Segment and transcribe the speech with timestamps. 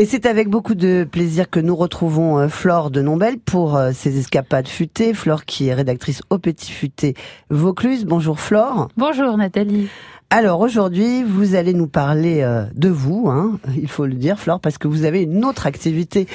[0.00, 3.90] Et c'est avec beaucoup de plaisir que nous retrouvons euh, Flore de Nombel pour euh,
[3.92, 5.12] ses escapades futées.
[5.12, 7.12] Flore qui est rédactrice au Petit Futé
[7.50, 8.06] Vaucluse.
[8.06, 8.88] Bonjour Flore.
[8.96, 9.90] Bonjour Nathalie.
[10.30, 14.58] Alors aujourd'hui, vous allez nous parler euh, de vous, hein, il faut le dire Flore,
[14.58, 16.26] parce que vous avez une autre activité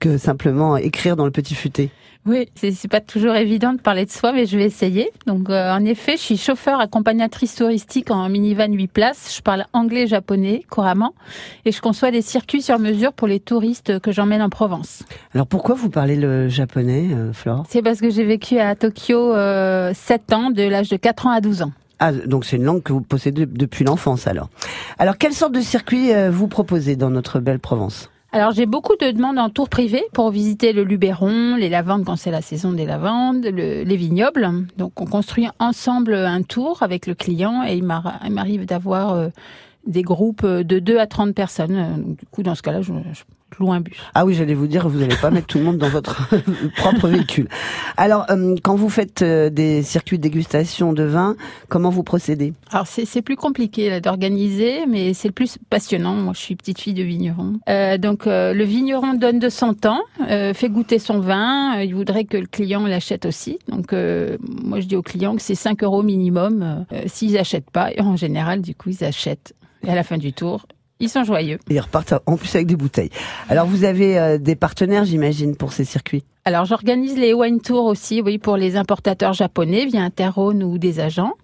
[0.00, 1.90] que simplement écrire dans le Petit Futé.
[2.24, 5.10] Oui, c'est pas toujours évident de parler de soi, mais je vais essayer.
[5.26, 9.34] Donc, euh, en effet, je suis chauffeur accompagnatrice touristique en minivan 8 places.
[9.36, 11.14] Je parle anglais, japonais couramment,
[11.64, 15.02] et je conçois des circuits sur mesure pour les touristes que j'emmène en Provence.
[15.34, 17.64] Alors, pourquoi vous parlez le japonais, euh, Flore?
[17.68, 21.30] C'est parce que j'ai vécu à Tokyo euh, 7 ans, de l'âge de 4 ans
[21.30, 21.72] à 12 ans.
[21.98, 24.48] Ah, donc c'est une langue que vous possédez depuis l'enfance alors.
[24.98, 28.10] Alors, quelle sorte de circuit euh, vous proposez dans notre belle Provence?
[28.34, 32.16] Alors j'ai beaucoup de demandes en tour privé pour visiter le Luberon, les lavandes quand
[32.16, 34.48] c'est la saison des lavandes, les vignobles.
[34.78, 39.28] Donc on construit ensemble un tour avec le client et il m'arrive d'avoir euh,
[39.86, 42.14] des groupes de 2 à 30 personnes.
[42.18, 43.22] du coup dans ce cas-là je, je
[43.58, 43.96] loin bus.
[44.14, 46.28] Ah oui, j'allais vous dire, vous n'allez pas mettre tout le monde dans votre
[46.76, 47.48] propre véhicule.
[47.96, 51.36] Alors, euh, quand vous faites euh, des circuits de dégustation de vin,
[51.68, 52.52] comment vous procédez?
[52.70, 56.14] Alors, c'est plus compliqué d'organiser, mais c'est le plus passionnant.
[56.14, 57.54] Moi, je suis petite fille de vigneron.
[57.68, 61.80] Euh, donc, euh, le vigneron donne de son temps, fait goûter son vin.
[61.80, 63.58] il voudrait que le client l'achète aussi.
[63.68, 66.84] Donc, moi, je dis aux clients que c'est 5 euros minimum.
[67.06, 69.54] S'ils n'achètent pas, en général, du coup, ils achètent.
[69.86, 70.66] Et à la fin du tour,
[71.00, 71.58] ils sont joyeux.
[71.68, 73.10] Ils repartent en plus avec des bouteilles.
[73.48, 76.24] Alors vous avez euh, des partenaires, j'imagine, pour ces circuits?
[76.44, 80.98] Alors j'organise les wine tours aussi, oui, pour les importateurs japonais via Interrone ou des
[80.98, 81.34] agents.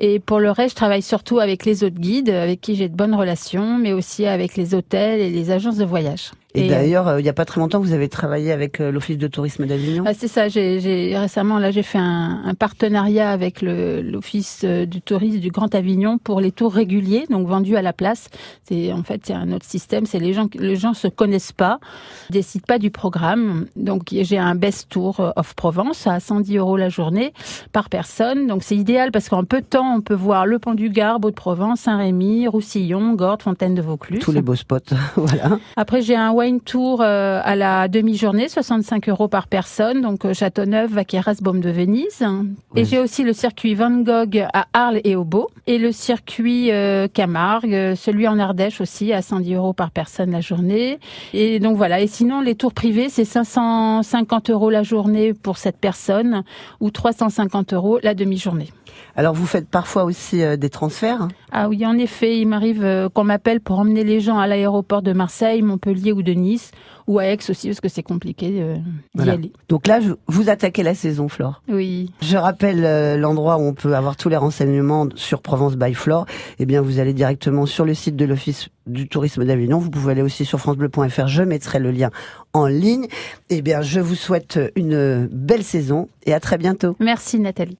[0.00, 2.96] Et pour le reste, je travaille surtout avec les autres guides, avec qui j'ai de
[2.96, 6.32] bonnes relations, mais aussi avec les hôtels et les agences de voyage.
[6.56, 9.18] Et, d'ailleurs, euh, il n'y a pas très longtemps, vous avez travaillé avec euh, l'Office
[9.18, 10.04] de tourisme d'Avignon.
[10.06, 10.46] Ah, c'est ça.
[10.46, 15.74] J'ai récemment, là, j'ai fait un, un, partenariat avec l'Office euh, du tourisme du Grand
[15.74, 18.28] Avignon pour les tours réguliers, donc vendus à la place.
[18.62, 20.06] C'est en fait c'est un autre système.
[20.06, 21.80] C'est les gens, les gens se connaissent pas,
[22.30, 23.66] décident pas du programme.
[23.74, 27.32] Donc j'ai un best tour off Provence à 110 euros la journée
[27.72, 28.46] par personne.
[28.46, 31.20] Donc c'est idéal parce qu'en peu de temps, on peut voir le Pont du Gard,
[31.20, 34.20] Beau-de-Provence, Saint-Rémy, Roussillon, Gordes, Fontaine de Vaucluse.
[34.20, 35.58] Tous les beaux spots, voilà.
[35.76, 40.34] Après j'ai un une tour euh, à la demi-journée, 65 euros par personne, donc euh,
[40.34, 42.24] Châteauneuf, Vaqueras, Baume de Venise.
[42.74, 46.72] Et j'ai aussi le circuit Van Gogh à Arles et au Beau, et le circuit
[46.72, 50.98] euh, Camargue, celui en Ardèche aussi à 110 euros par personne la journée.
[51.32, 52.00] Et donc voilà.
[52.00, 56.44] Et sinon, les tours privés, c'est 550 euros la journée pour cette personne
[56.80, 58.70] ou 350 euros la demi-journée.
[59.16, 63.60] Alors vous faites parfois aussi des transferts Ah oui, en effet, il m'arrive qu'on m'appelle
[63.60, 66.70] pour emmener les gens à l'aéroport de Marseille, Montpellier ou de Nice
[67.06, 68.76] ou à Aix aussi parce que c'est compliqué euh,
[69.14, 69.52] d'y aller.
[69.68, 71.62] Donc là, vous attaquez la saison, Flore.
[71.68, 72.10] Oui.
[72.22, 76.26] Je rappelle euh, l'endroit où on peut avoir tous les renseignements sur Provence by Flore.
[76.58, 79.78] Eh bien, vous allez directement sur le site de l'Office du tourisme d'Avignon.
[79.78, 81.26] Vous pouvez aller aussi sur francebleu.fr.
[81.26, 82.10] Je mettrai le lien
[82.52, 83.06] en ligne.
[83.50, 86.96] Eh bien, je vous souhaite une belle saison et à très bientôt.
[87.00, 87.72] Merci Nathalie.